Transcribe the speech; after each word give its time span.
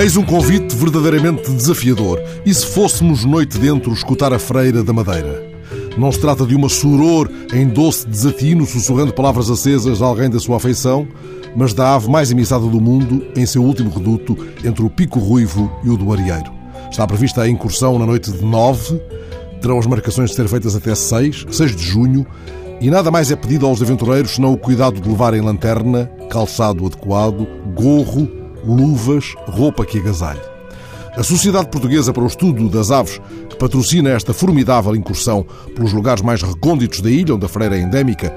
Eis 0.00 0.16
um 0.16 0.24
convite 0.24 0.74
verdadeiramente 0.76 1.50
desafiador. 1.50 2.18
E 2.46 2.54
se 2.54 2.64
fôssemos 2.64 3.22
noite 3.26 3.58
dentro 3.58 3.92
escutar 3.92 4.32
a 4.32 4.38
freira 4.38 4.82
da 4.82 4.94
madeira? 4.94 5.46
Não 5.98 6.10
se 6.10 6.18
trata 6.18 6.46
de 6.46 6.54
uma 6.54 6.70
suror 6.70 7.30
em 7.52 7.68
doce 7.68 8.08
desatino, 8.08 8.64
sussurrando 8.64 9.12
palavras 9.12 9.50
acesas 9.50 10.00
a 10.00 10.06
alguém 10.06 10.30
da 10.30 10.40
sua 10.40 10.56
afeição, 10.56 11.06
mas 11.54 11.74
da 11.74 11.94
ave 11.94 12.08
mais 12.08 12.30
emissada 12.30 12.64
do 12.64 12.80
mundo 12.80 13.26
em 13.36 13.44
seu 13.44 13.62
último 13.62 13.90
reduto 13.90 14.38
entre 14.64 14.82
o 14.82 14.88
Pico 14.88 15.18
Ruivo 15.18 15.70
e 15.84 15.90
o 15.90 15.98
do 15.98 16.10
Arieiro. 16.10 16.50
Está 16.90 17.06
prevista 17.06 17.42
a 17.42 17.48
incursão 17.48 17.98
na 17.98 18.06
noite 18.06 18.32
de 18.32 18.42
9, 18.42 18.98
terão 19.60 19.78
as 19.78 19.86
marcações 19.86 20.30
de 20.30 20.36
ser 20.36 20.48
feitas 20.48 20.74
até 20.74 20.94
6, 20.94 21.44
6 21.50 21.76
de 21.76 21.82
junho, 21.84 22.26
e 22.80 22.88
nada 22.88 23.10
mais 23.10 23.30
é 23.30 23.36
pedido 23.36 23.66
aos 23.66 23.82
aventureiros 23.82 24.30
senão 24.30 24.54
o 24.54 24.56
cuidado 24.56 24.98
de 24.98 25.06
levarem 25.06 25.42
lanterna, 25.42 26.10
calçado 26.30 26.86
adequado, 26.86 27.46
gorro 27.74 28.39
luvas, 28.64 29.34
roupa 29.46 29.84
que 29.84 29.98
agasalhe. 29.98 30.40
A 31.16 31.22
Sociedade 31.22 31.68
Portuguesa 31.68 32.12
para 32.12 32.22
o 32.22 32.26
Estudo 32.26 32.68
das 32.68 32.90
Aves, 32.90 33.20
que 33.48 33.56
patrocina 33.56 34.10
esta 34.10 34.32
formidável 34.32 34.94
incursão 34.94 35.44
pelos 35.74 35.92
lugares 35.92 36.22
mais 36.22 36.40
recônditos 36.42 37.00
da 37.00 37.10
ilha, 37.10 37.34
onde 37.34 37.44
a 37.44 37.48
freira 37.48 37.76
é 37.76 37.80
endémica, 37.80 38.34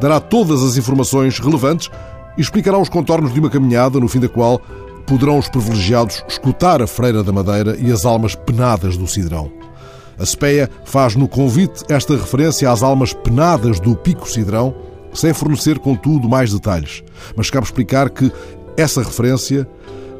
dará 0.00 0.18
todas 0.20 0.62
as 0.62 0.76
informações 0.76 1.38
relevantes 1.38 1.90
e 2.36 2.40
explicará 2.40 2.78
os 2.78 2.88
contornos 2.88 3.32
de 3.32 3.40
uma 3.40 3.50
caminhada 3.50 4.00
no 4.00 4.08
fim 4.08 4.20
da 4.20 4.28
qual 4.28 4.60
poderão 5.06 5.38
os 5.38 5.48
privilegiados 5.48 6.24
escutar 6.26 6.80
a 6.80 6.86
freira 6.86 7.22
da 7.22 7.32
Madeira 7.32 7.76
e 7.78 7.92
as 7.92 8.04
almas 8.04 8.34
penadas 8.34 8.96
do 8.96 9.06
Cidrão. 9.06 9.52
A 10.18 10.24
SPEA 10.24 10.70
faz 10.84 11.16
no 11.16 11.28
convite 11.28 11.84
esta 11.88 12.14
referência 12.14 12.70
às 12.70 12.82
almas 12.82 13.12
penadas 13.12 13.80
do 13.80 13.96
Pico 13.96 14.28
Cidrão, 14.28 14.74
sem 15.12 15.32
fornecer, 15.32 15.78
contudo, 15.78 16.28
mais 16.28 16.52
detalhes. 16.52 17.02
Mas 17.36 17.50
cabe 17.50 17.66
explicar 17.66 18.10
que 18.10 18.32
essa 18.76 19.02
referência 19.02 19.68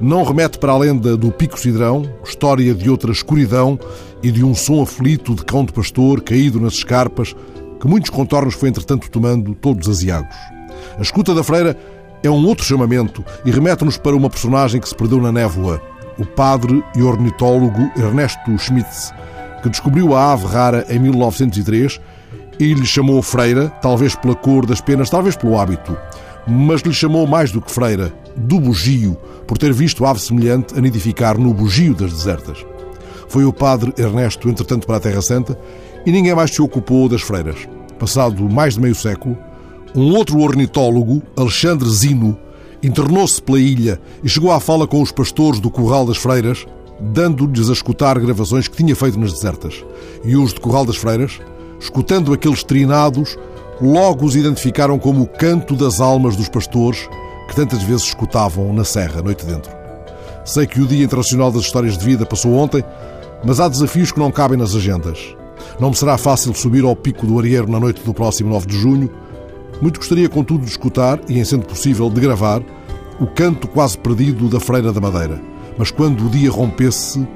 não 0.00 0.22
remete 0.22 0.58
para 0.58 0.72
a 0.72 0.78
lenda 0.78 1.16
do 1.16 1.30
Pico 1.30 1.58
Cidrão, 1.58 2.08
história 2.24 2.74
de 2.74 2.90
outra 2.90 3.12
escuridão 3.12 3.78
e 4.22 4.30
de 4.30 4.44
um 4.44 4.54
som 4.54 4.82
aflito 4.82 5.34
de 5.34 5.44
cão 5.44 5.64
de 5.64 5.72
pastor 5.72 6.20
caído 6.20 6.60
nas 6.60 6.74
escarpas, 6.74 7.34
que 7.80 7.86
muitos 7.86 8.10
contornos 8.10 8.54
foi 8.54 8.68
entretanto 8.68 9.10
tomando 9.10 9.54
todos 9.54 9.88
aziagos. 9.88 10.36
A 10.98 11.02
escuta 11.02 11.34
da 11.34 11.42
freira 11.42 11.76
é 12.22 12.30
um 12.30 12.46
outro 12.46 12.64
chamamento 12.64 13.24
e 13.44 13.50
remete-nos 13.50 13.98
para 13.98 14.16
uma 14.16 14.30
personagem 14.30 14.80
que 14.80 14.88
se 14.88 14.94
perdeu 14.94 15.20
na 15.20 15.32
névoa, 15.32 15.80
o 16.18 16.24
padre 16.24 16.82
e 16.96 17.02
ornitólogo 17.02 17.90
Ernesto 17.96 18.56
Schmitz, 18.58 19.12
que 19.62 19.68
descobriu 19.68 20.14
a 20.14 20.32
ave 20.32 20.46
rara 20.46 20.86
em 20.88 20.98
1903 20.98 22.00
e 22.58 22.72
lhe 22.72 22.86
chamou 22.86 23.20
freira, 23.20 23.68
talvez 23.82 24.14
pela 24.14 24.34
cor 24.34 24.64
das 24.64 24.80
penas, 24.80 25.10
talvez 25.10 25.36
pelo 25.36 25.58
hábito 25.58 25.96
mas 26.46 26.82
lhe 26.82 26.92
chamou 26.92 27.26
mais 27.26 27.50
do 27.50 27.60
que 27.60 27.70
freira, 27.70 28.12
do 28.36 28.60
bugio, 28.60 29.16
por 29.46 29.58
ter 29.58 29.72
visto 29.72 30.04
ave 30.04 30.20
semelhante 30.20 30.76
a 30.76 30.80
nidificar 30.80 31.38
no 31.38 31.52
bugio 31.54 31.94
das 31.94 32.12
desertas. 32.12 32.64
Foi 33.28 33.44
o 33.44 33.52
padre 33.52 33.92
Ernesto, 33.96 34.48
entretanto, 34.48 34.86
para 34.86 34.96
a 34.96 35.00
Terra 35.00 35.22
Santa, 35.22 35.58
e 36.04 36.12
ninguém 36.12 36.34
mais 36.34 36.50
se 36.50 36.60
ocupou 36.60 37.08
das 37.08 37.22
freiras. 37.22 37.66
Passado 37.98 38.48
mais 38.48 38.74
de 38.74 38.80
meio 38.80 38.94
século, 38.94 39.36
um 39.94 40.14
outro 40.14 40.40
ornitólogo, 40.40 41.22
Alexandre 41.36 41.88
Zino, 41.88 42.36
internou-se 42.82 43.40
pela 43.40 43.58
ilha 43.58 44.00
e 44.22 44.28
chegou 44.28 44.52
à 44.52 44.60
fala 44.60 44.86
com 44.86 45.00
os 45.00 45.10
pastores 45.10 45.60
do 45.60 45.70
Corral 45.70 46.04
das 46.04 46.18
Freiras, 46.18 46.66
dando-lhes 47.00 47.70
a 47.70 47.72
escutar 47.72 48.18
gravações 48.18 48.68
que 48.68 48.76
tinha 48.76 48.94
feito 48.94 49.18
nas 49.18 49.32
desertas. 49.32 49.84
E 50.24 50.36
os 50.36 50.52
de 50.52 50.60
Corral 50.60 50.84
das 50.84 50.96
Freiras, 50.96 51.40
escutando 51.80 52.32
aqueles 52.32 52.62
trinados, 52.62 53.38
logo 53.80 54.24
os 54.24 54.36
identificaram 54.36 54.98
como 54.98 55.22
o 55.22 55.26
canto 55.26 55.74
das 55.74 56.00
almas 56.00 56.36
dos 56.36 56.48
pastores 56.48 57.08
que 57.48 57.56
tantas 57.56 57.82
vezes 57.82 58.04
escutavam 58.04 58.72
na 58.72 58.84
serra, 58.84 59.22
noite 59.22 59.44
dentro. 59.44 59.70
Sei 60.44 60.66
que 60.66 60.80
o 60.80 60.86
Dia 60.86 61.04
Internacional 61.04 61.50
das 61.50 61.62
Histórias 61.62 61.96
de 61.96 62.04
Vida 62.04 62.26
passou 62.26 62.52
ontem, 62.54 62.84
mas 63.44 63.60
há 63.60 63.68
desafios 63.68 64.12
que 64.12 64.18
não 64.18 64.30
cabem 64.30 64.58
nas 64.58 64.74
agendas. 64.74 65.34
Não 65.80 65.90
me 65.90 65.96
será 65.96 66.16
fácil 66.16 66.54
subir 66.54 66.84
ao 66.84 66.94
pico 66.94 67.26
do 67.26 67.38
Arieiro 67.38 67.70
na 67.70 67.80
noite 67.80 68.02
do 68.02 68.14
próximo 68.14 68.50
9 68.50 68.66
de 68.66 68.76
junho. 68.78 69.10
Muito 69.80 69.98
gostaria, 69.98 70.28
contudo, 70.28 70.64
de 70.64 70.70
escutar, 70.70 71.18
e 71.28 71.38
em 71.38 71.44
sendo 71.44 71.66
possível, 71.66 72.08
de 72.08 72.20
gravar, 72.20 72.62
o 73.20 73.26
canto 73.26 73.66
quase 73.68 73.98
perdido 73.98 74.48
da 74.48 74.60
Freira 74.60 74.92
da 74.92 75.00
Madeira. 75.00 75.40
Mas 75.76 75.90
quando 75.90 76.26
o 76.26 76.30
dia 76.30 76.50
rompesse, 76.50 77.26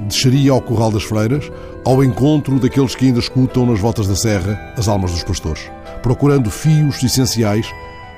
desceria 0.00 0.52
ao 0.52 0.60
Corral 0.60 0.90
das 0.90 1.02
Freiras, 1.02 1.50
ao 1.84 2.02
encontro 2.04 2.58
daqueles 2.58 2.94
que 2.94 3.06
ainda 3.06 3.18
escutam 3.18 3.66
nas 3.66 3.80
voltas 3.80 4.06
da 4.06 4.16
serra 4.16 4.58
as 4.76 4.88
almas 4.88 5.12
dos 5.12 5.24
pastores 5.24 5.68
procurando 6.02 6.50
fios 6.50 7.02
essenciais 7.02 7.66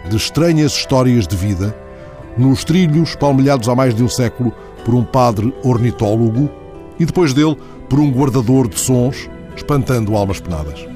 de 0.09 0.17
estranhas 0.17 0.73
histórias 0.73 1.27
de 1.27 1.37
vida, 1.37 1.77
nos 2.37 2.65
trilhos 2.65 3.15
palmilhados 3.15 3.69
há 3.69 3.75
mais 3.75 3.95
de 3.95 4.03
um 4.03 4.09
século 4.09 4.53
por 4.85 4.95
um 4.95 5.05
padre 5.05 5.53
ornitólogo 5.63 6.51
e 6.99 7.05
depois 7.05 7.35
dele 7.35 7.57
por 7.89 7.99
um 7.99 8.11
guardador 8.11 8.69
de 8.69 8.79
sons, 8.79 9.29
espantando 9.57 10.17
almas 10.17 10.41
penadas. 10.41 10.87